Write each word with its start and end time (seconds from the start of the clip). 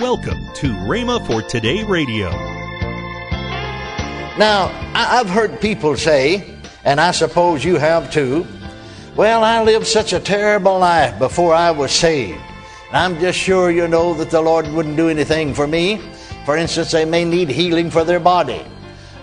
Welcome 0.00 0.46
to 0.54 0.68
Rhema 0.68 1.26
for 1.26 1.42
Today 1.42 1.82
Radio. 1.82 2.30
Now, 4.38 4.70
I've 4.94 5.28
heard 5.28 5.60
people 5.60 5.96
say, 5.96 6.54
and 6.84 7.00
I 7.00 7.10
suppose 7.10 7.64
you 7.64 7.78
have 7.78 8.08
too, 8.12 8.46
well, 9.16 9.42
I 9.42 9.60
lived 9.64 9.88
such 9.88 10.12
a 10.12 10.20
terrible 10.20 10.78
life 10.78 11.18
before 11.18 11.52
I 11.52 11.72
was 11.72 11.90
saved. 11.90 12.38
And 12.86 12.96
I'm 12.96 13.18
just 13.18 13.40
sure 13.40 13.72
you 13.72 13.88
know 13.88 14.14
that 14.14 14.30
the 14.30 14.40
Lord 14.40 14.68
wouldn't 14.68 14.96
do 14.96 15.08
anything 15.08 15.52
for 15.52 15.66
me. 15.66 15.96
For 16.44 16.56
instance, 16.56 16.92
they 16.92 17.04
may 17.04 17.24
need 17.24 17.48
healing 17.48 17.90
for 17.90 18.04
their 18.04 18.20
body. 18.20 18.64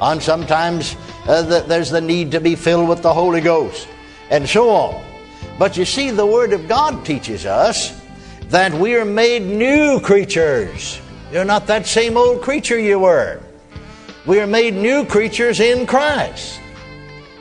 And 0.02 0.21
sometimes 0.21 0.98
uh, 1.26 1.42
the, 1.44 1.62
there's 1.62 1.89
the 1.89 2.02
need 2.02 2.32
to 2.32 2.42
be 2.42 2.55
filled 2.55 2.89
with 2.89 3.02
the 3.02 3.14
Holy 3.14 3.39
Ghost, 3.39 3.88
and 4.30 4.48
so 4.48 4.70
on. 4.71 5.05
But 5.57 5.78
you 5.78 5.86
see, 5.86 6.12
the 6.12 6.26
Word 6.26 6.52
of 6.52 6.68
God 6.68 7.05
teaches 7.05 7.46
us 7.46 8.04
that 8.50 8.73
we 8.73 8.96
are 8.96 9.05
made 9.05 9.43
new 9.43 10.00
creatures. 10.00 11.02
You're 11.32 11.46
not 11.46 11.68
that 11.68 11.88
same 11.88 12.18
old 12.18 12.42
creature 12.42 12.79
you 12.79 13.00
were. 13.00 13.42
We 14.25 14.39
are 14.39 14.47
made 14.47 14.74
new 14.75 15.06
creatures 15.06 15.60
in 15.60 15.86
Christ. 15.86 16.60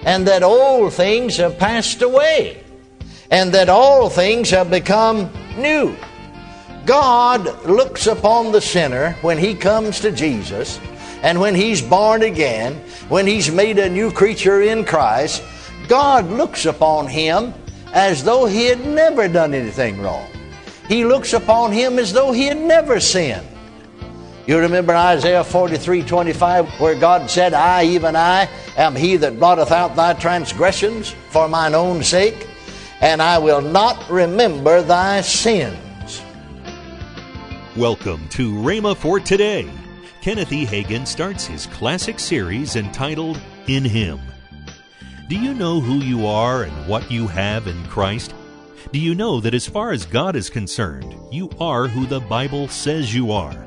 And 0.03 0.27
that 0.27 0.43
old 0.43 0.93
things 0.93 1.37
have 1.37 1.59
passed 1.59 2.03
away. 2.03 2.63
And 3.31 3.53
that 3.53 3.69
all 3.69 4.11
things 4.11 4.51
have 4.51 4.71
become 4.71 5.31
new. 5.57 5.97
God 6.85 7.65
looks 7.65 8.07
upon 8.07 8.53
the 8.53 8.61
sinner 8.61 9.13
when 9.23 9.39
he 9.39 9.55
comes 9.55 10.01
to 10.01 10.13
Jesus 10.13 10.79
and 11.23 11.41
when 11.41 11.55
he's 11.55 11.81
born 11.81 12.23
again, 12.23 12.75
when 13.09 13.27
he's 13.27 13.51
made 13.51 13.79
a 13.79 13.89
new 13.89 14.11
creature 14.11 14.61
in 14.61 14.85
Christ. 14.85 15.43
God 15.89 16.31
looks 16.31 16.67
upon 16.67 17.07
him 17.07 17.55
as 17.95 18.23
though 18.25 18.45
he 18.45 18.67
had 18.67 18.85
never 18.85 19.29
done 19.29 19.55
anything 19.55 20.01
wrong. 20.03 20.29
He 20.89 21.05
looks 21.05 21.33
upon 21.33 21.73
him 21.73 21.99
as 21.99 22.13
though 22.13 22.33
he 22.33 22.47
had 22.47 22.61
never 22.61 23.01
sinned. 23.01 23.47
You 24.47 24.59
remember 24.59 24.95
Isaiah 24.95 25.43
43 25.43 26.03
25, 26.03 26.79
where 26.79 26.95
God 26.95 27.31
said, 27.31 27.55
I, 27.55 27.85
even 27.85 28.15
I, 28.15 28.51
am 28.77 28.95
he 28.95 29.17
that 29.17 29.39
blotteth 29.39 29.73
out 29.73 29.97
thy 29.97 30.13
transgressions 30.13 31.15
for 31.31 31.49
mine 31.49 31.75
own 31.75 32.03
sake, 32.03 32.47
and 33.01 33.23
I 33.23 33.39
will 33.39 33.63
not 33.63 34.11
remember 34.11 34.83
thy 34.83 35.23
sins. 35.23 36.23
Welcome 37.75 38.29
to 38.29 38.53
Rhema 38.53 38.95
for 38.95 39.19
Today. 39.19 39.71
Kenneth 40.21 40.53
E. 40.53 40.67
Hagin 40.67 41.07
starts 41.07 41.47
his 41.47 41.67
classic 41.69 42.19
series 42.21 42.77
entitled 42.77 43.41
In 43.69 43.85
Him. 43.85 44.21
Do 45.29 45.37
you 45.37 45.55
know 45.55 45.81
who 45.81 45.95
you 45.95 46.27
are 46.27 46.65
and 46.65 46.87
what 46.87 47.11
you 47.11 47.27
have 47.27 47.67
in 47.67 47.83
Christ? 47.87 48.35
Do 48.93 48.99
you 48.99 49.15
know 49.15 49.41
that 49.41 49.55
as 49.55 49.67
far 49.67 49.93
as 49.93 50.07
God 50.07 50.37
is 50.37 50.51
concerned, 50.51 51.17
you 51.33 51.51
are 51.59 51.89
who 51.89 52.07
the 52.07 52.21
Bible 52.21 52.69
says 52.69 53.15
you 53.15 53.33
are? 53.33 53.67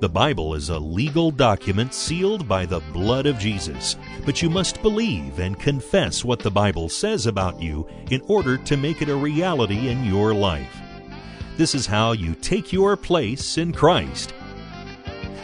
The 0.00 0.08
Bible 0.08 0.54
is 0.54 0.70
a 0.70 0.78
legal 0.78 1.30
document 1.30 1.94
sealed 1.94 2.48
by 2.48 2.66
the 2.66 2.80
blood 2.92 3.26
of 3.26 3.38
Jesus, 3.38 3.96
but 4.24 4.42
you 4.42 4.50
must 4.50 4.82
believe 4.82 5.38
and 5.38 5.58
confess 5.58 6.24
what 6.24 6.40
the 6.40 6.50
Bible 6.50 6.88
says 6.88 7.26
about 7.26 7.62
you 7.62 7.86
in 8.10 8.20
order 8.28 8.56
to 8.58 8.76
make 8.76 9.02
it 9.02 9.08
a 9.08 9.16
reality 9.16 9.88
in 9.88 10.04
your 10.04 10.34
life. 10.34 10.76
This 11.56 11.74
is 11.74 11.86
how 11.86 12.12
you 12.12 12.34
take 12.34 12.72
your 12.72 12.96
place 12.96 13.58
in 13.58 13.72
Christ. 13.72 14.34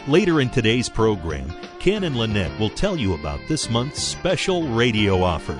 Later 0.07 0.41
in 0.41 0.49
today's 0.49 0.89
program, 0.89 1.51
Ken 1.79 2.03
and 2.03 2.15
Lynette 2.15 2.59
will 2.59 2.69
tell 2.69 2.97
you 2.97 3.13
about 3.13 3.39
this 3.47 3.69
month's 3.69 4.03
special 4.03 4.67
radio 4.67 5.23
offer. 5.23 5.59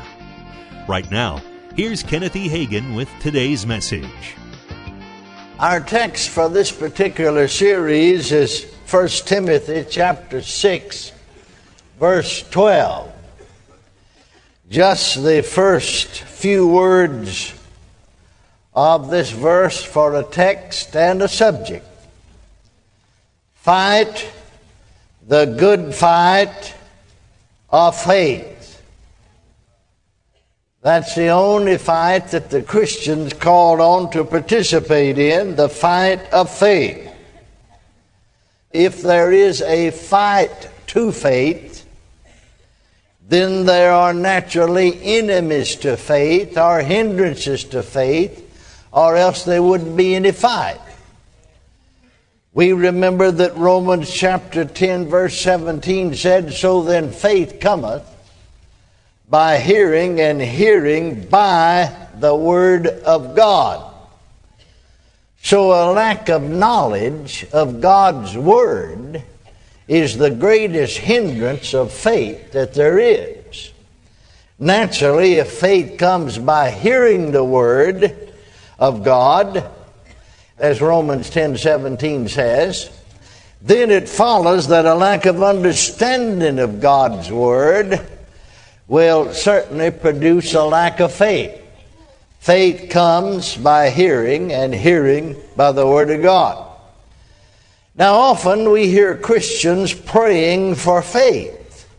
Right 0.88 1.10
now, 1.10 1.42
here's 1.76 2.04
Kenneth 2.04 2.36
E. 2.36 2.48
Hagin 2.48 2.96
with 2.96 3.10
today's 3.20 3.66
message. 3.66 4.36
Our 5.60 5.80
text 5.80 6.30
for 6.30 6.50
this 6.50 6.72
particular 6.72 7.48
series 7.48 8.32
is 8.32 8.66
1 8.90 9.08
Timothy 9.26 9.86
chapter 9.90 10.42
6 10.42 11.12
verse 12.00 12.44
12. 12.50 13.12
Just 14.70 15.24
the 15.24 15.42
first 15.42 16.08
few 16.10 16.68
words 16.68 17.54
of 18.74 19.10
this 19.10 19.32
verse 19.32 19.84
for 19.84 20.16
a 20.16 20.24
text 20.24 20.96
and 20.96 21.22
a 21.22 21.28
subject. 21.28 21.86
Fight 23.54 24.30
the 25.28 25.46
good 25.46 25.94
fight 25.96 26.76
of 27.70 27.96
faith. 27.96 28.53
That's 30.84 31.16
the 31.16 31.30
only 31.30 31.78
fight 31.78 32.32
that 32.32 32.50
the 32.50 32.62
Christians 32.62 33.32
called 33.32 33.80
on 33.80 34.12
to 34.12 34.26
participate 34.26 35.18
in, 35.18 35.56
the 35.56 35.70
fight 35.70 36.20
of 36.34 36.50
faith. 36.50 37.10
If 38.70 39.02
there 39.02 39.32
is 39.32 39.62
a 39.62 39.92
fight 39.92 40.70
to 40.88 41.14
faith, 41.14 41.88
then 43.30 43.66
there 43.66 43.94
are 43.94 44.14
naturally 44.14 45.02
enemies 45.02 45.78
to 45.78 45.96
faith 45.96 46.58
or 46.58 46.82
hindrances 46.82 47.64
to 47.66 47.82
faith, 47.82 48.42
or 48.92 49.16
else 49.16 49.46
there 49.46 49.64
wouldn't 49.64 49.96
be 49.96 50.16
any 50.16 50.34
fight. 50.34 50.82
We 52.54 52.74
remember 52.74 53.32
that 53.32 53.56
Romans 53.56 54.14
chapter 54.14 54.66
10, 54.66 55.08
verse 55.08 55.40
17 55.40 56.14
said, 56.14 56.52
So 56.52 56.84
then 56.84 57.14
faith 57.14 57.62
cometh 57.62 58.13
by 59.34 59.58
hearing, 59.58 60.22
and 60.22 60.40
hearing 60.40 61.26
by 61.26 61.92
the 62.20 62.36
Word 62.36 62.86
of 62.86 63.36
God. 63.36 63.92
So 65.42 65.72
a 65.72 65.90
lack 65.92 66.30
of 66.30 66.44
knowledge 66.44 67.44
of 67.52 67.82
God's 67.82 68.38
Word 68.38 69.24
is 69.88 70.20
the 70.20 70.30
greatest 70.30 71.00
hindrance 71.00 71.74
of 71.74 71.92
faith 71.92 72.52
that 72.52 72.76
there 72.76 73.00
is. 73.00 73.72
Naturally, 74.60 75.34
if 75.34 75.52
faith 75.52 75.98
comes 75.98 76.38
by 76.38 76.70
hearing 76.70 77.32
the 77.32 77.44
Word 77.44 78.32
of 78.78 79.04
God, 79.04 79.68
as 80.60 80.80
Romans 80.80 81.32
10 81.32 81.58
17 81.58 82.28
says, 82.28 82.92
then 83.64 83.90
it 83.90 84.08
follows 84.08 84.68
that 84.68 84.86
a 84.86 84.94
lack 84.94 85.26
of 85.26 85.42
understanding 85.42 86.60
of 86.60 86.80
God's 86.80 87.32
Word 87.32 88.00
will 88.94 89.34
certainly 89.34 89.90
produce 89.90 90.54
a 90.54 90.64
lack 90.64 91.00
of 91.00 91.12
faith. 91.12 91.60
Faith 92.38 92.92
comes 92.92 93.58
by 93.58 93.90
hearing, 93.90 94.54
and 94.54 94.72
hearing 94.72 95.36
by 95.56 95.72
the 95.72 95.88
Word 95.88 96.12
of 96.12 96.22
God. 96.22 96.78
Now, 97.96 98.14
often 98.14 98.70
we 98.70 98.88
hear 98.88 99.18
Christians 99.18 99.96
praying 99.96 100.76
for 100.76 101.02
faith, 101.02 101.90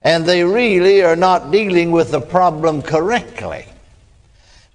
and 0.00 0.24
they 0.24 0.44
really 0.44 1.02
are 1.02 1.14
not 1.14 1.50
dealing 1.50 1.90
with 1.90 2.10
the 2.10 2.22
problem 2.22 2.80
correctly 2.80 3.66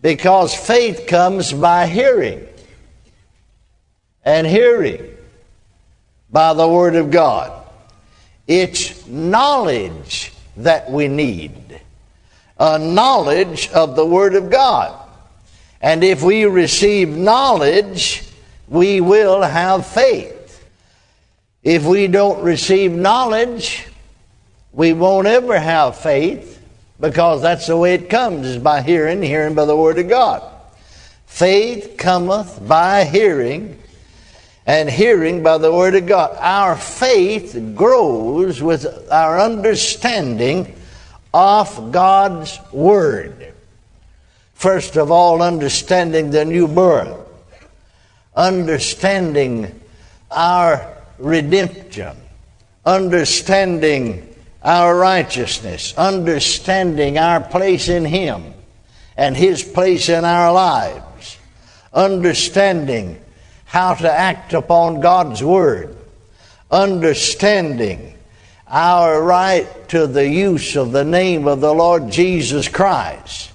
because 0.04 0.54
faith 0.54 1.08
comes 1.08 1.52
by 1.52 1.88
hearing 1.88 2.46
and 4.24 4.46
hearing 4.46 5.18
by 6.30 6.54
the 6.54 6.68
Word 6.68 6.96
of 6.96 7.10
God. 7.10 7.68
It's 8.46 9.08
knowledge 9.08 10.32
that 10.64 10.90
we 10.90 11.08
need 11.08 11.82
a 12.58 12.78
knowledge 12.78 13.70
of 13.72 13.96
the 13.96 14.06
Word 14.06 14.36
of 14.36 14.50
God. 14.50 14.98
And 15.82 16.04
if 16.04 16.22
we 16.22 16.46
receive 16.46 17.10
knowledge, 17.10 18.24
we 18.68 19.02
will 19.02 19.42
have 19.42 19.88
faith. 19.88 20.64
If 21.64 21.86
we 21.86 22.08
don't 22.08 22.44
receive 22.44 22.92
knowledge, 22.92 23.88
we 24.72 24.94
won't 24.94 25.28
ever 25.28 25.60
have 25.60 25.98
faith 25.98 26.62
because 27.00 27.42
that's 27.42 27.68
the 27.68 27.76
way 27.76 27.96
it 27.96 28.10
comes 28.10 28.46
is 28.46 28.58
by 28.60 28.82
hearing, 28.82 29.24
hearing 29.24 29.56
by 29.56 29.66
the 29.66 29.76
Word 29.76 29.98
of 29.98 30.08
God. 30.08 30.44
Faith 31.26 31.96
cometh 31.98 32.66
by 32.68 33.06
hearing, 33.06 33.81
and 34.72 34.90
hearing 34.90 35.44
by 35.44 35.58
the 35.58 35.70
Word 35.70 35.96
of 35.96 36.08
God. 36.08 36.38
Our 36.40 36.78
faith 36.78 37.62
grows 37.76 38.62
with 38.62 39.12
our 39.12 39.38
understanding 39.38 40.74
of 41.34 41.92
God's 41.92 42.58
Word. 42.72 43.54
First 44.54 44.96
of 44.96 45.12
all, 45.12 45.42
understanding 45.42 46.32
the 46.32 46.46
new 46.46 46.70
birth, 46.70 47.20
understanding 48.34 49.78
our 50.32 50.96
redemption, 51.18 52.16
understanding 52.86 54.34
our 54.64 54.98
righteousness, 54.98 55.94
understanding 55.98 57.18
our 57.18 57.42
place 57.42 57.90
in 57.90 58.06
Him 58.06 58.54
and 59.18 59.36
His 59.36 59.66
place 59.66 60.08
in 60.08 60.24
our 60.24 60.54
lives, 60.54 61.38
understanding 61.94 63.22
how 63.72 63.94
to 63.94 64.12
act 64.12 64.52
upon 64.52 65.00
God's 65.00 65.42
Word, 65.42 65.96
understanding 66.70 68.14
our 68.68 69.24
right 69.24 69.66
to 69.88 70.08
the 70.08 70.28
use 70.28 70.76
of 70.76 70.92
the 70.92 71.06
name 71.06 71.48
of 71.48 71.62
the 71.62 71.74
Lord 71.74 72.12
Jesus 72.12 72.68
Christ, 72.68 73.50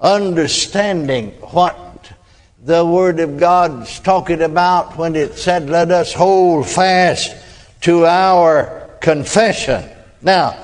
understanding 0.00 1.32
what 1.42 2.10
the 2.64 2.86
Word 2.86 3.20
of 3.20 3.38
God's 3.38 4.00
talking 4.00 4.40
about 4.40 4.96
when 4.96 5.14
it 5.14 5.34
said, 5.34 5.68
Let 5.68 5.90
us 5.90 6.14
hold 6.14 6.66
fast 6.66 7.36
to 7.82 8.06
our 8.06 8.96
confession. 9.02 9.84
Now, 10.22 10.56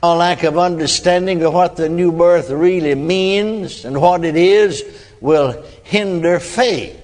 a 0.00 0.14
lack 0.14 0.44
of 0.44 0.56
understanding 0.56 1.42
of 1.42 1.54
what 1.54 1.74
the 1.74 1.88
new 1.88 2.12
birth 2.12 2.50
really 2.50 2.94
means 2.94 3.84
and 3.84 4.00
what 4.00 4.24
it 4.24 4.36
is 4.36 4.84
will 5.20 5.60
hinder 5.82 6.38
faith. 6.38 6.97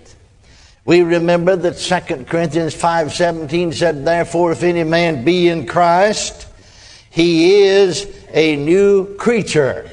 We 0.84 1.02
remember 1.02 1.56
that 1.56 1.78
2 1.78 2.26
Corinthians 2.26 2.74
5:17 2.74 3.72
said, 3.72 4.04
"Therefore 4.04 4.52
if 4.52 4.62
any 4.62 4.84
man 4.84 5.24
be 5.24 5.48
in 5.48 5.66
Christ, 5.66 6.46
he 7.10 7.62
is 7.62 8.06
a 8.32 8.56
new 8.56 9.14
creature." 9.16 9.86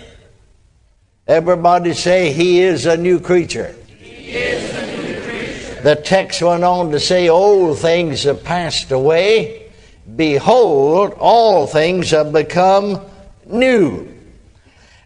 Everybody 1.27 1.93
say 1.93 2.33
he 2.33 2.61
is 2.61 2.85
a 2.85 2.97
new 2.97 3.19
creature. 3.19 3.73
He 3.99 4.31
is 4.31 4.69
a 4.75 4.97
new 4.97 5.21
creature. 5.21 5.81
The 5.81 5.95
text 5.95 6.41
went 6.41 6.65
on 6.65 6.91
to 6.91 6.99
say, 6.99 7.29
Old 7.29 7.79
things 7.79 8.23
have 8.23 8.43
passed 8.43 8.91
away. 8.91 9.71
Behold, 10.15 11.13
all 11.19 11.67
things 11.67 12.11
have 12.11 12.33
become 12.33 12.99
new. 13.45 14.09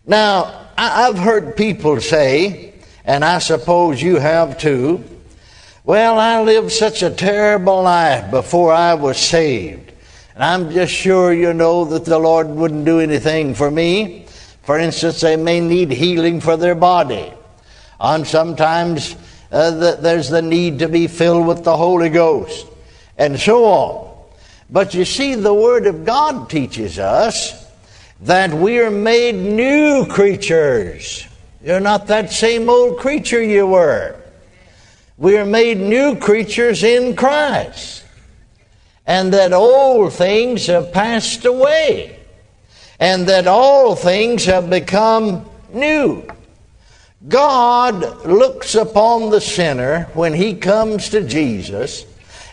Now, 0.07 0.51
I've 0.77 1.19
heard 1.19 1.55
people 1.55 2.01
say, 2.01 2.73
and 3.03 3.23
I 3.23 3.39
suppose 3.39 4.01
you 4.01 4.15
have 4.15 4.57
too, 4.57 5.03
well, 5.85 6.17
I 6.17 6.41
lived 6.41 6.71
such 6.71 7.03
a 7.03 7.11
terrible 7.11 7.83
life 7.83 8.31
before 8.31 8.73
I 8.73 8.95
was 8.95 9.17
saved. 9.17 9.91
And 10.33 10.43
I'm 10.43 10.71
just 10.71 10.91
sure 10.91 11.31
you 11.31 11.53
know 11.53 11.85
that 11.85 12.05
the 12.05 12.17
Lord 12.17 12.47
wouldn't 12.47 12.85
do 12.85 12.99
anything 12.99 13.53
for 13.53 13.69
me. 13.69 14.25
For 14.63 14.79
instance, 14.79 15.21
they 15.21 15.35
may 15.35 15.59
need 15.59 15.91
healing 15.91 16.41
for 16.41 16.57
their 16.57 16.73
body. 16.73 17.31
And 17.99 18.25
sometimes 18.25 19.15
uh, 19.51 19.71
the, 19.71 19.97
there's 20.01 20.29
the 20.29 20.41
need 20.41 20.79
to 20.79 20.89
be 20.89 21.05
filled 21.07 21.45
with 21.45 21.63
the 21.63 21.77
Holy 21.77 22.09
Ghost, 22.09 22.65
and 23.17 23.39
so 23.39 23.65
on. 23.65 24.17
But 24.69 24.93
you 24.95 25.05
see, 25.05 25.35
the 25.35 25.53
Word 25.53 25.85
of 25.85 26.03
God 26.03 26.49
teaches 26.49 26.97
us 26.97 27.65
that 28.21 28.51
we're 28.51 28.89
made 28.89 29.35
new 29.35 30.07
creatures. 30.07 31.27
You're 31.63 31.79
not 31.79 32.07
that 32.07 32.31
same 32.31 32.69
old 32.69 32.97
creature 32.97 33.41
you 33.41 33.67
were. 33.67 34.19
We 35.17 35.37
are 35.37 35.45
made 35.45 35.77
new 35.77 36.17
creatures 36.17 36.83
in 36.83 37.15
Christ. 37.15 38.03
And 39.07 39.31
that 39.33 39.53
old 39.53 40.13
things 40.13 40.67
have 40.67 40.91
passed 40.91 41.45
away. 41.45 42.19
And 42.99 43.27
that 43.27 43.47
all 43.47 43.95
things 43.95 44.45
have 44.45 44.69
become 44.69 45.45
new. 45.71 46.27
God 47.27 48.25
looks 48.25 48.75
upon 48.75 49.29
the 49.29 49.41
sinner 49.41 50.03
when 50.13 50.33
he 50.33 50.53
comes 50.53 51.09
to 51.09 51.25
Jesus 51.25 52.05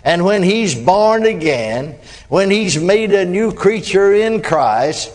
and 0.05 0.25
when 0.25 0.43
he's 0.43 0.75
born 0.75 1.27
again, 1.27 1.97
when 2.29 2.51
he's 2.51 2.79
made 2.79 3.13
a 3.13 3.25
new 3.25 3.53
creature 3.53 4.15
in 4.15 4.43
Christ. 4.43 5.13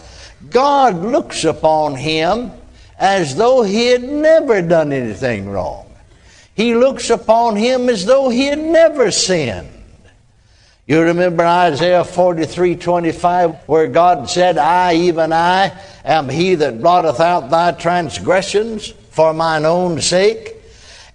God 0.50 1.02
looks 1.02 1.44
upon 1.44 1.96
him 1.96 2.52
as 3.00 3.36
though 3.36 3.64
he 3.64 3.88
had 3.88 4.04
never 4.04 4.62
done 4.62 4.92
anything 4.92 5.50
wrong. 5.50 5.87
He 6.58 6.74
looks 6.74 7.12
upon 7.12 7.56
him 7.56 7.88
as 7.88 8.04
though 8.04 8.30
he 8.30 8.48
had 8.48 8.58
never 8.58 9.12
sinned. 9.12 9.70
You 10.88 11.02
remember 11.02 11.46
Isaiah 11.46 12.04
43 12.04 12.78
25, 12.78 13.68
where 13.68 13.88
God 13.88 14.28
said, 14.28 14.58
I, 14.58 14.96
even 14.96 15.32
I, 15.32 15.80
am 16.04 16.30
he 16.30 16.56
that 16.56 16.82
blotteth 16.82 17.20
out 17.20 17.52
thy 17.52 17.74
transgressions 17.74 18.88
for 19.12 19.36
mine 19.36 19.66
own 19.66 20.02
sake, 20.02 20.56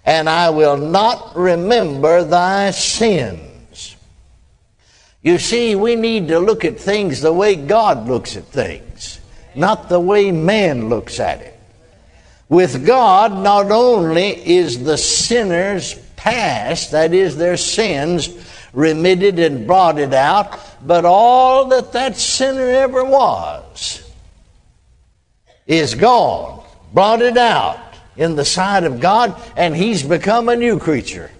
and 0.05 0.29
I 0.29 0.49
will 0.49 0.77
not 0.77 1.35
remember 1.35 2.23
thy 2.23 2.71
sins. 2.71 3.97
You 5.21 5.37
see, 5.39 5.75
we 5.75 5.97
need 5.97 6.29
to 6.29 6.39
look 6.39 6.63
at 6.63 6.79
things 6.79 7.19
the 7.19 7.33
way 7.33 7.57
God 7.57 8.07
looks 8.07 8.37
at 8.37 8.45
things, 8.45 9.19
not 9.55 9.89
the 9.89 9.99
way 9.99 10.31
man 10.31 10.87
looks 10.87 11.19
at 11.19 11.41
it. 11.41 11.52
With 12.53 12.85
God, 12.85 13.35
not 13.35 13.71
only 13.71 14.29
is 14.29 14.83
the 14.83 14.95
sinner's 14.95 15.95
past, 16.15 16.91
that 16.91 17.11
is, 17.11 17.35
their 17.35 17.57
sins, 17.57 18.29
remitted 18.73 19.39
and 19.39 19.65
blotted 19.65 20.13
out, 20.13 20.59
but 20.85 21.03
all 21.03 21.65
that 21.69 21.93
that 21.93 22.15
sinner 22.15 22.69
ever 22.69 23.03
was 23.03 24.07
is 25.65 25.95
gone, 25.95 26.63
blotted 26.93 27.39
out 27.39 27.79
in 28.17 28.35
the 28.35 28.45
sight 28.45 28.83
of 28.83 28.99
God, 28.99 29.35
and 29.57 29.75
he's 29.75 30.03
become 30.03 30.47
a 30.47 30.55
new 30.55 30.77
creature. 30.77 31.31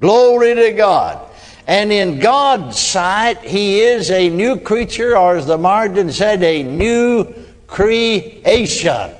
Glory 0.00 0.56
to 0.56 0.72
God. 0.72 1.24
And 1.68 1.92
in 1.92 2.18
God's 2.18 2.76
sight, 2.76 3.38
he 3.38 3.78
is 3.78 4.10
a 4.10 4.30
new 4.30 4.58
creature, 4.58 5.16
or 5.16 5.36
as 5.36 5.46
the 5.46 5.58
margin 5.58 6.10
said, 6.10 6.42
a 6.42 6.64
new 6.64 7.32
creation. 7.68 9.12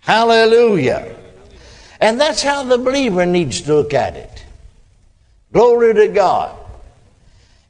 Hallelujah. 0.00 1.16
And 2.00 2.20
that's 2.20 2.42
how 2.42 2.64
the 2.64 2.78
believer 2.78 3.26
needs 3.26 3.60
to 3.62 3.74
look 3.74 3.94
at 3.94 4.16
it. 4.16 4.44
Glory 5.52 5.94
to 5.94 6.08
God. 6.08 6.56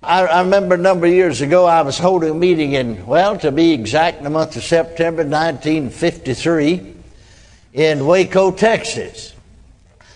I, 0.03 0.25
I, 0.25 0.43
remember 0.43 0.77
a 0.77 0.79
number 0.79 1.07
of 1.07 1.13
years 1.13 1.41
ago 1.41 1.67
I 1.67 1.83
was 1.83 1.99
holding 1.99 2.31
a 2.31 2.35
meeting 2.35 2.73
in, 2.73 3.05
well, 3.07 3.37
to 3.39 3.53
be 3.53 3.73
exact, 3.73 4.19
in 4.19 4.25
the 4.25 4.31
month 4.31 4.57
of 4.57 4.63
September 4.63 5.23
1953 5.25 6.95
in 7.75 8.07
Waco, 8.07 8.51
Texas. 8.51 9.35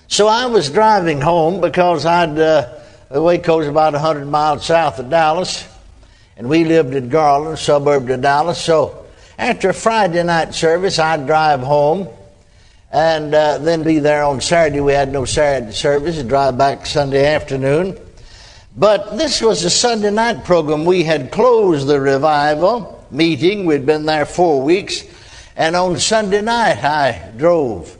So 0.09 0.27
I 0.27 0.47
was 0.47 0.71
driving 0.71 1.21
home 1.21 1.61
because 1.61 2.07
I'd, 2.07 2.39
uh, 2.39 2.81
Waco's 3.11 3.67
about 3.67 3.93
100 3.93 4.27
miles 4.27 4.65
south 4.65 4.99
of 4.99 5.11
Dallas, 5.11 5.67
and 6.37 6.49
we 6.49 6.65
lived 6.65 6.95
in 6.95 7.09
Garland, 7.09 7.59
suburb 7.59 8.09
of 8.09 8.21
Dallas. 8.23 8.59
So 8.59 9.04
after 9.39 9.73
Friday 9.73 10.23
night 10.23 10.55
service, 10.55 10.99
I'd 10.99 11.27
drive 11.27 11.61
home 11.61 12.09
and 12.93 13.35
uh, 13.35 13.59
then 13.59 13.83
be 13.83 13.99
there 13.99 14.23
on 14.23 14.41
Saturday. 14.41 14.81
We 14.81 14.93
had 14.93 15.13
no 15.13 15.25
Saturday 15.25 15.73
service, 15.73 16.19
and 16.19 16.29
drive 16.29 16.57
back 16.57 16.87
Sunday 16.87 17.35
afternoon. 17.35 17.99
But 18.77 19.19
this 19.19 19.41
was 19.41 19.65
a 19.65 19.71
Sunday 19.71 20.11
night 20.11 20.45
program. 20.45 20.85
We 20.85 21.03
had 21.03 21.33
closed 21.33 21.87
the 21.87 22.01
revival 22.01 23.07
meeting. 23.11 23.67
We'd 23.67 23.87
been 23.87 24.07
there 24.07 24.27
four 24.27 24.63
weeks. 24.63 25.05
And 25.57 25.77
on 25.77 25.99
Sunday 25.99 26.43
night, 26.43 26.83
I 26.83 27.33
drove. 27.37 27.97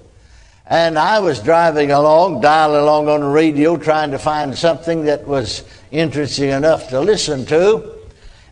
And 0.67 0.99
I 0.99 1.21
was 1.21 1.41
driving 1.41 1.91
along, 1.91 2.41
dialing 2.41 2.81
along 2.81 3.09
on 3.09 3.21
the 3.21 3.29
radio, 3.29 3.77
trying 3.77 4.13
to 4.13 4.19
find 4.19 4.57
something 4.57 5.05
that 5.05 5.27
was 5.27 5.63
interesting 5.91 6.51
enough 6.51 6.89
to 6.89 7.01
listen 7.01 7.47
to. 7.47 7.95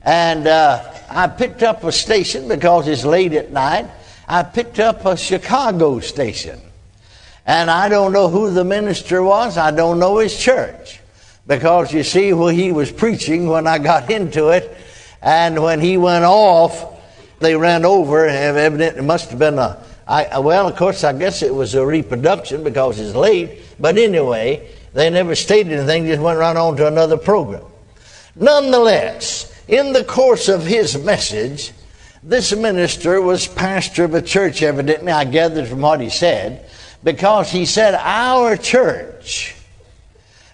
And 0.03 0.47
uh, 0.47 0.92
I 1.15 1.29
picked 1.29 1.63
up 1.63 1.85
a 1.85 1.93
station 1.93 2.49
because 2.49 2.89
it's 2.89 3.05
late 3.05 3.33
at 3.35 3.53
night. 3.53 3.89
I 4.27 4.43
picked 4.43 4.81
up 4.81 5.05
a 5.05 5.17
Chicago 5.17 6.01
station. 6.01 6.61
And 7.47 7.71
I 7.71 7.89
don't 7.89 8.13
know 8.13 8.29
who 8.29 8.51
the 8.51 8.65
minister 8.65 9.23
was, 9.23 9.59
I 9.59 9.73
don't 9.73 9.99
know 9.99 10.19
his 10.19 10.39
church. 10.39 11.01
Because 11.47 11.93
you 11.93 12.03
see, 12.05 12.33
well, 12.33 12.49
he 12.49 12.71
was 12.73 12.91
preaching 12.93 13.49
when 13.49 13.67
I 13.67 13.79
got 13.79 14.11
into 14.11 14.51
it. 14.51 14.77
And 15.21 15.63
when 15.63 15.81
he 15.81 15.97
went 15.97 16.25
off, 16.25 17.01
they 17.41 17.57
ran 17.57 17.85
over, 17.85 18.27
and 18.27 18.57
evidently 18.57 19.01
it 19.01 19.05
must 19.05 19.31
have 19.31 19.39
been 19.39 19.59
a. 19.59 19.85
I, 20.07 20.39
well, 20.39 20.69
of 20.69 20.77
course, 20.77 21.05
I 21.05 21.13
guess 21.13 21.43
it 21.43 21.55
was 21.55 21.75
a 21.75 21.85
reproduction 21.85 22.65
because 22.65 22.99
it's 22.99 23.15
late. 23.15 23.61
But 23.79 23.99
anyway, 23.99 24.69
they 24.95 25.11
never 25.11 25.35
stated 25.35 25.73
anything, 25.73 26.07
just 26.07 26.23
went 26.23 26.39
right 26.39 26.57
on 26.57 26.77
to 26.77 26.87
another 26.87 27.17
program. 27.17 27.65
Nonetheless, 28.35 29.52
in 29.69 29.93
the 29.93 30.05
course 30.05 30.49
of 30.49 30.65
his 30.65 30.99
message, 31.03 31.73
this 32.23 32.55
minister 32.55 33.21
was 33.21 33.47
pastor 33.47 34.05
of 34.05 34.15
a 34.15 34.23
church, 34.23 34.63
evidently, 34.63 35.11
I 35.11 35.25
gathered 35.25 35.67
from 35.67 35.81
what 35.81 36.01
he 36.01 36.09
said, 36.09 36.69
because 37.03 37.51
he 37.51 37.67
said, 37.67 37.95
Our 37.95 38.57
church 38.57 39.57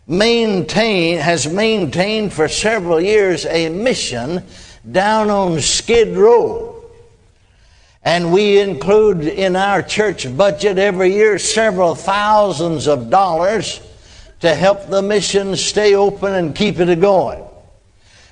maintain, 0.06 1.18
has 1.18 1.46
maintained 1.46 2.32
for 2.32 2.48
several 2.48 3.00
years 3.00 3.44
a 3.44 3.68
mission 3.68 4.42
down 4.90 5.28
on 5.28 5.60
Skid 5.60 6.16
Row. 6.16 6.74
And 8.02 8.32
we 8.32 8.58
include 8.58 9.24
in 9.24 9.54
our 9.54 9.82
church 9.82 10.34
budget 10.34 10.78
every 10.78 11.12
year 11.12 11.38
several 11.38 11.94
thousands 11.94 12.88
of 12.88 13.10
dollars 13.10 13.82
to 14.40 14.54
help 14.54 14.88
the 14.88 15.02
mission 15.02 15.56
stay 15.56 15.94
open 15.94 16.32
and 16.32 16.54
keep 16.54 16.78
it 16.78 17.00
going. 17.00 17.44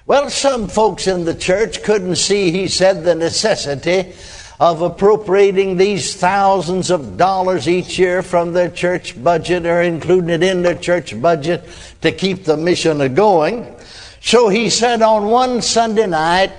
Well, 0.09 0.31
some 0.31 0.69
folks 0.69 1.09
in 1.09 1.25
the 1.25 1.35
church 1.35 1.83
couldn't 1.83 2.15
see, 2.15 2.53
he 2.53 2.69
said, 2.69 3.03
the 3.03 3.17
necessity 3.17 4.13
of 4.61 4.81
appropriating 4.81 5.77
these 5.77 6.15
thousands 6.15 6.93
of 6.93 7.17
dollars 7.17 7.69
each 7.69 7.99
year 7.99 8.23
from 8.23 8.53
their 8.53 8.71
church 8.71 9.21
budget 9.21 9.67
or 9.67 9.83
including 9.83 10.31
it 10.31 10.45
in 10.45 10.63
their 10.63 10.77
church 10.77 11.21
budget 11.21 11.65
to 12.03 12.13
keep 12.13 12.45
the 12.45 12.57
mission 12.57 13.15
going. 13.15 13.75
So 14.21 14.49
he 14.49 14.71
said 14.71 15.03
on 15.03 15.25
one 15.25 15.61
Sunday 15.61 16.07
night, 16.07 16.53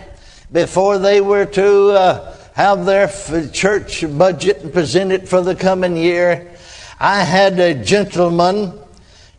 before 0.52 0.98
they 0.98 1.22
were 1.22 1.46
to 1.46 1.92
uh, 1.92 2.38
have 2.54 2.86
their 2.86 3.08
church 3.54 4.04
budget 4.18 4.58
and 4.58 4.74
present 4.74 5.14
it 5.14 5.26
for 5.26 5.40
the 5.40 5.56
coming 5.56 5.96
year, 5.96 6.52
I 7.00 7.24
had 7.24 7.58
a 7.62 7.82
gentleman 7.82 8.78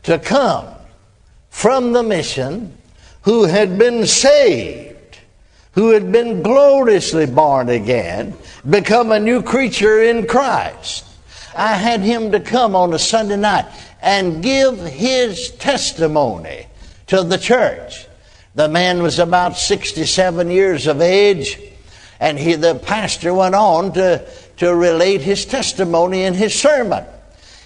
to 0.05 0.19
come 0.19 0.67
from 1.51 1.93
the 1.93 2.03
mission 2.03 2.73
who 3.23 3.45
had 3.45 3.79
been 3.79 4.07
saved, 4.07 5.19
who 5.73 5.91
had 5.91 6.11
been 6.11 6.43
gloriously 6.43 7.27
born 7.27 7.69
again, 7.69 8.35
become 8.69 9.13
a 9.13 9.21
new 9.21 9.43
creature 9.43 10.03
in 10.03 10.27
Christ. 10.27 11.05
I 11.55 11.75
had 11.75 12.01
him 12.01 12.33
to 12.33 12.41
come 12.41 12.77
on 12.77 12.93
a 12.93 12.99
Sunday 12.99 13.37
night 13.37 13.67
and 14.01 14.43
give 14.43 14.79
his 14.79 15.51
testimony 15.53 16.67
to 17.09 17.23
the 17.23 17.39
church. 17.39 18.07
The 18.55 18.69
man 18.69 19.03
was 19.03 19.19
about 19.19 19.57
67 19.57 20.51
years 20.51 20.87
of 20.87 21.01
age, 21.01 21.59
and 22.21 22.39
he, 22.39 22.55
the 22.55 22.75
pastor 22.75 23.35
went 23.35 23.55
on 23.55 23.93
to, 23.93 24.27
to 24.59 24.75
relate 24.75 25.21
his 25.21 25.45
testimony 25.45 26.25
in 26.25 26.35
his 26.35 26.59
sermon. 26.59 27.05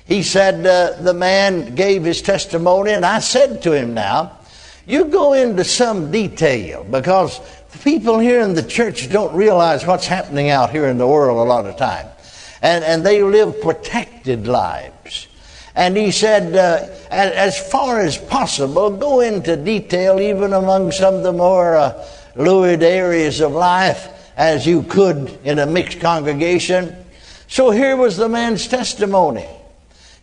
He 0.05 0.23
said, 0.23 0.67
uh, 0.67 1.01
the 1.01 1.15
man 1.15 1.75
gave 1.75 2.05
his 2.05 2.23
testimony, 2.23 2.93
and 2.93 3.07
I 3.07 3.21
said 3.21 3.63
to 3.63 3.73
him 3.73 3.95
now, 3.95 4.39
you 4.87 5.07
go 5.07 5.33
into 5.33 5.65
some 5.65 6.11
detail 6.11 6.85
because 6.85 7.41
people 7.83 8.19
here 8.19 8.41
in 8.41 8.55
the 8.55 8.63
church 8.63 9.11
don't 9.11 9.35
realize 9.35 9.87
what's 9.87 10.07
happening 10.07 10.51
out 10.51 10.71
here 10.71 10.87
in 10.87 10.99
the 10.99 11.07
world 11.07 11.39
a 11.39 11.49
lot 11.49 11.67
of 11.67 11.77
time. 11.77 12.07
And, 12.61 12.85
and 12.85 13.05
they 13.05 13.23
live 13.23 13.61
protected 13.61 14.47
lives. 14.47 15.29
And 15.75 15.97
he 15.97 16.11
said, 16.11 16.55
uh, 16.55 16.87
as 17.11 17.59
far 17.71 18.01
as 18.01 18.19
possible, 18.19 18.91
go 18.91 19.21
into 19.21 19.57
detail 19.57 20.21
even 20.21 20.53
among 20.53 20.93
some 20.93 21.15
of 21.15 21.23
the 21.23 21.33
more 21.33 21.77
uh, 21.77 22.07
lurid 22.37 22.83
areas 22.83 23.41
of 23.41 23.53
life 23.53 24.09
as 24.37 24.67
you 24.67 24.83
could 24.83 25.39
in 25.45 25.59
a 25.59 25.67
mixed 25.67 26.01
congregation. 26.01 26.95
So 27.49 27.71
here 27.71 27.97
was 27.97 28.17
the 28.17 28.29
man's 28.29 28.67
testimony. 28.67 29.49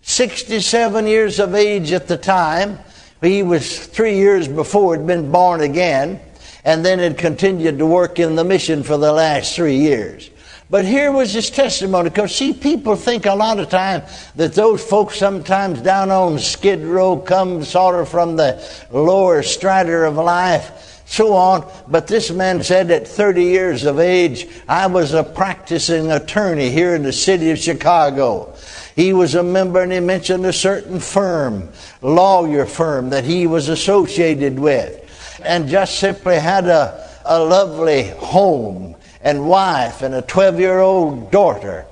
67 0.03 1.07
years 1.07 1.39
of 1.39 1.55
age 1.55 1.91
at 1.91 2.07
the 2.07 2.17
time. 2.17 2.79
He 3.21 3.43
was 3.43 3.85
three 3.85 4.15
years 4.15 4.47
before 4.47 4.95
had 4.95 5.05
been 5.05 5.31
born 5.31 5.61
again, 5.61 6.21
and 6.63 6.85
then 6.85 6.99
had 6.99 7.17
continued 7.17 7.77
to 7.79 7.85
work 7.85 8.19
in 8.19 8.35
the 8.35 8.43
mission 8.43 8.83
for 8.83 8.97
the 8.97 9.11
last 9.11 9.55
three 9.55 9.77
years. 9.77 10.29
But 10.69 10.85
here 10.85 11.11
was 11.11 11.33
his 11.33 11.49
testimony, 11.49 12.09
because 12.09 12.35
see, 12.35 12.53
people 12.53 12.95
think 12.95 13.25
a 13.25 13.33
lot 13.33 13.59
of 13.59 13.69
time 13.69 14.03
that 14.35 14.53
those 14.53 14.83
folks 14.83 15.17
sometimes 15.17 15.81
down 15.81 16.11
on 16.11 16.37
Skid 16.37 16.81
Row 16.81 17.17
come 17.17 17.63
sort 17.63 17.99
of 17.99 18.07
from 18.07 18.35
the 18.35 18.63
lower 18.91 19.41
strata 19.41 20.05
of 20.05 20.15
life, 20.15 21.01
so 21.07 21.33
on. 21.33 21.69
But 21.87 22.05
this 22.05 22.29
man 22.29 22.61
said 22.61 22.91
at 22.91 23.07
30 23.07 23.43
years 23.43 23.83
of 23.83 23.99
age, 23.99 24.47
I 24.67 24.85
was 24.85 25.13
a 25.13 25.23
practicing 25.23 26.11
attorney 26.11 26.69
here 26.69 26.93
in 26.93 27.01
the 27.01 27.13
city 27.13 27.49
of 27.49 27.57
Chicago. 27.57 28.53
He 28.99 29.13
was 29.13 29.33
a 29.33 29.43
member 29.43 29.81
and 29.81 29.93
he 29.93 30.01
mentioned 30.01 30.45
a 30.45 30.51
certain 30.51 30.99
firm, 30.99 31.69
lawyer 32.01 32.65
firm 32.65 33.11
that 33.11 33.23
he 33.23 33.47
was 33.47 33.69
associated 33.69 34.59
with, 34.59 35.39
and 35.41 35.69
just 35.69 35.99
simply 35.99 36.37
had 36.37 36.67
a, 36.67 37.09
a 37.23 37.39
lovely 37.39 38.09
home 38.09 38.97
and 39.21 39.47
wife 39.47 40.01
and 40.01 40.13
a 40.13 40.21
12 40.21 40.59
year 40.59 40.79
old 40.79 41.31
daughter. 41.31 41.85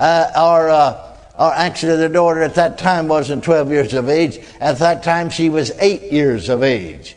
Uh, 0.00 0.32
or, 0.36 0.68
uh, 0.68 1.16
or 1.38 1.54
actually, 1.54 1.94
the 1.94 2.08
daughter 2.08 2.42
at 2.42 2.56
that 2.56 2.76
time 2.76 3.06
wasn't 3.06 3.44
12 3.44 3.70
years 3.70 3.94
of 3.94 4.08
age. 4.08 4.40
At 4.58 4.80
that 4.80 5.04
time, 5.04 5.30
she 5.30 5.50
was 5.50 5.70
8 5.78 6.10
years 6.10 6.48
of 6.48 6.64
age. 6.64 7.14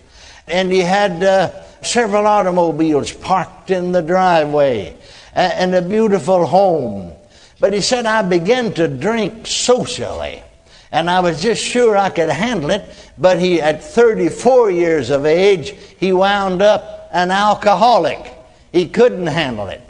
And 0.47 0.71
he 0.71 0.81
had 0.81 1.23
uh, 1.23 1.63
several 1.81 2.27
automobiles 2.27 3.11
parked 3.11 3.71
in 3.71 3.91
the 3.91 4.03
driveway 4.03 4.95
and 5.33 5.73
a 5.73 5.81
beautiful 5.81 6.45
home. 6.45 7.13
But 7.61 7.73
he 7.73 7.81
said, 7.81 8.07
I 8.07 8.23
began 8.23 8.73
to 8.73 8.87
drink 8.87 9.45
socially. 9.45 10.41
And 10.91 11.09
I 11.09 11.19
was 11.19 11.41
just 11.41 11.63
sure 11.63 11.95
I 11.95 12.09
could 12.09 12.29
handle 12.29 12.71
it. 12.71 12.83
But 13.19 13.39
he, 13.39 13.61
at 13.61 13.83
34 13.83 14.71
years 14.71 15.11
of 15.11 15.27
age, 15.27 15.69
he 15.99 16.11
wound 16.11 16.63
up 16.63 17.07
an 17.13 17.29
alcoholic. 17.29 18.33
He 18.71 18.87
couldn't 18.89 19.27
handle 19.27 19.67
it. 19.67 19.81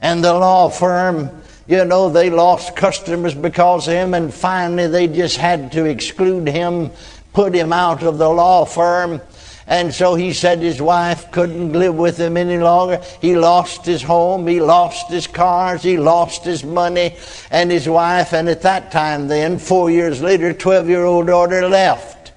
And 0.00 0.24
the 0.24 0.34
law 0.34 0.68
firm, 0.68 1.42
you 1.68 1.84
know, 1.84 2.08
they 2.08 2.28
lost 2.28 2.74
customers 2.74 3.34
because 3.34 3.86
of 3.86 3.94
him, 3.94 4.14
and 4.14 4.34
finally 4.34 4.88
they 4.88 5.06
just 5.06 5.36
had 5.36 5.70
to 5.72 5.84
exclude 5.84 6.48
him, 6.48 6.90
put 7.32 7.54
him 7.54 7.72
out 7.72 8.02
of 8.02 8.18
the 8.18 8.28
law 8.28 8.64
firm. 8.64 9.20
And 9.66 9.94
so 9.94 10.14
he 10.14 10.32
said 10.32 10.58
his 10.58 10.82
wife 10.82 11.30
couldn't 11.30 11.72
live 11.72 11.94
with 11.94 12.18
him 12.18 12.36
any 12.36 12.58
longer. 12.58 13.00
He 13.20 13.36
lost 13.36 13.86
his 13.86 14.02
home, 14.02 14.46
he 14.46 14.60
lost 14.60 15.08
his 15.08 15.26
cars, 15.26 15.82
he 15.82 15.96
lost 15.96 16.44
his 16.44 16.64
money, 16.64 17.16
and 17.50 17.70
his 17.70 17.88
wife. 17.88 18.32
And 18.32 18.48
at 18.48 18.62
that 18.62 18.90
time, 18.90 19.28
then, 19.28 19.58
four 19.58 19.90
years 19.90 20.20
later, 20.20 20.52
12 20.52 20.88
year 20.88 21.04
old 21.04 21.28
daughter 21.28 21.68
left. 21.68 22.32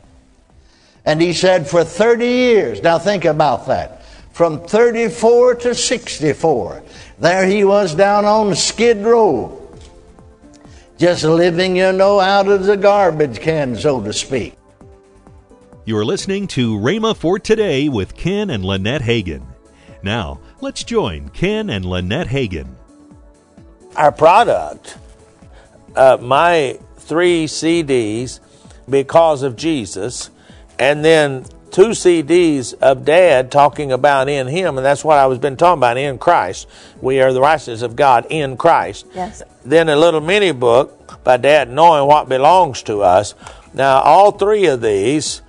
And 1.06 1.22
he 1.22 1.34
said, 1.34 1.68
for 1.68 1.84
30 1.84 2.26
years, 2.26 2.82
now 2.82 2.98
think 3.00 3.26
about 3.26 3.68
that 3.68 4.04
from 4.36 4.60
34 4.60 5.56
to 5.56 5.74
64. 5.74 6.84
There 7.20 7.46
he 7.46 7.64
was 7.64 7.96
down 7.96 8.26
on 8.26 8.54
Skid 8.54 8.98
Row, 8.98 9.66
just 10.98 11.24
living, 11.24 11.78
you 11.78 11.94
know, 11.94 12.20
out 12.20 12.50
of 12.50 12.66
the 12.66 12.76
garbage 12.76 13.40
can, 13.40 13.78
so 13.78 14.04
to 14.04 14.12
speak. 14.12 14.58
You're 15.88 16.04
listening 16.04 16.48
to 16.48 16.80
Rhema 16.80 17.16
for 17.16 17.38
Today 17.38 17.90
with 17.90 18.18
Ken 18.18 18.50
and 18.50 18.66
Lynette 18.66 19.04
Hagin. 19.04 19.46
Now, 20.02 20.40
let's 20.60 20.84
join 20.84 21.30
Ken 21.30 21.70
and 21.70 21.86
Lynette 21.86 22.26
Hagin. 22.26 22.70
Our 23.96 24.12
product, 24.12 24.98
uh, 25.96 26.18
my 26.20 26.80
three 26.98 27.46
CDs, 27.46 28.40
Because 28.90 29.44
of 29.44 29.56
Jesus, 29.56 30.32
and 30.80 31.06
then 31.06 31.46
two 31.70 31.90
CDs 31.90 32.74
of 32.82 33.06
Dad 33.06 33.52
talking 33.52 33.92
about 33.92 34.28
in 34.28 34.48
Him, 34.48 34.80
and 34.80 34.86
that's 34.86 35.06
what 35.06 35.20
I 35.20 35.28
was 35.28 35.38
been 35.38 35.56
talking 35.56 35.82
about 35.82 35.98
in 35.98 36.18
Christ. 36.18 36.68
We 37.00 37.22
are 37.22 37.32
the 37.32 37.42
righteousness 37.42 37.84
of 37.84 37.96
God 37.96 38.26
in 38.32 38.58
Christ. 38.58 39.06
Yes. 39.14 39.44
Then 39.64 39.90
a 39.90 39.96
little 39.96 40.22
mini 40.22 40.52
book 40.52 41.24
by 41.24 41.38
Dad, 41.38 41.70
knowing 41.70 42.08
what 42.08 42.28
belongs 42.28 42.82
to 42.84 43.04
us. 43.04 43.36
Now, 43.72 44.02
all 44.02 44.32
three 44.32 44.66
of 44.66 44.82
these 44.82 45.44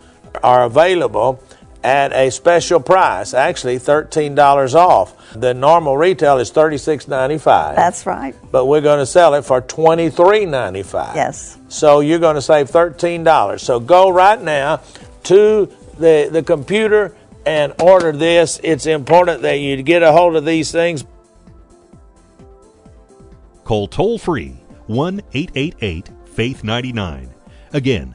are 0.44 0.64
available 0.64 1.42
at 1.86 2.12
a 2.12 2.30
special 2.30 2.80
price, 2.80 3.32
actually 3.32 3.78
$13 3.78 4.74
off. 4.74 5.14
The 5.34 5.54
normal 5.54 5.96
retail 5.96 6.38
is 6.38 6.50
$36.95. 6.50 7.76
That's 7.76 8.04
right. 8.06 8.34
But 8.50 8.66
we're 8.66 8.80
going 8.80 8.98
to 8.98 9.06
sell 9.06 9.34
it 9.34 9.44
for 9.44 9.62
$23.95. 9.62 11.14
Yes. 11.14 11.58
So 11.68 12.00
you're 12.00 12.18
going 12.18 12.34
to 12.34 12.42
save 12.42 12.70
$13. 12.70 13.60
So 13.60 13.78
go 13.78 14.10
right 14.10 14.40
now 14.40 14.80
to 15.24 15.72
the, 15.98 16.28
the 16.30 16.42
computer 16.42 17.14
and 17.46 17.72
order 17.80 18.10
this. 18.10 18.60
It's 18.64 18.86
important 18.86 19.42
that 19.42 19.60
you 19.60 19.80
get 19.82 20.02
a 20.02 20.10
hold 20.10 20.34
of 20.34 20.44
these 20.44 20.72
things. 20.72 21.04
Call 23.62 23.86
toll 23.86 24.18
free 24.18 24.56
1 24.86 25.20
888 25.32 26.10
Faith 26.26 26.64
99. 26.64 27.32
Again, 27.72 28.14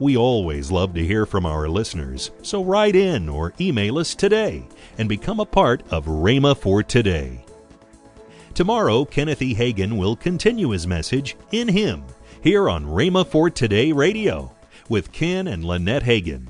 We 0.00 0.16
always 0.16 0.70
love 0.70 0.94
to 0.94 1.06
hear 1.06 1.26
from 1.26 1.44
our 1.44 1.68
listeners, 1.68 2.30
so 2.40 2.64
write 2.64 2.96
in 2.96 3.28
or 3.28 3.52
email 3.60 3.98
us 3.98 4.14
today 4.14 4.66
and 4.96 5.10
become 5.10 5.40
a 5.40 5.44
part 5.44 5.82
of 5.92 6.06
Rhema 6.06 6.56
for 6.56 6.82
Today. 6.82 7.44
Tomorrow, 8.54 9.04
Kenneth 9.04 9.42
E. 9.42 9.54
Hagin 9.54 9.98
will 9.98 10.16
continue 10.16 10.70
his 10.70 10.86
message 10.86 11.36
in 11.52 11.68
Him 11.68 12.04
here 12.42 12.70
on 12.70 12.86
Rhema 12.86 13.26
for 13.26 13.50
Today 13.50 13.92
Radio 13.92 14.54
with 14.88 15.12
Ken 15.12 15.46
and 15.46 15.66
Lynette 15.66 16.04
Hagin. 16.04 16.48